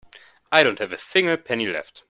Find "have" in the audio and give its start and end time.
0.79-0.93